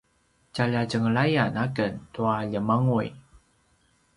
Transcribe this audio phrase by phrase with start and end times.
[0.53, 3.07] tjalja tjenglayan aken tua ljemanguy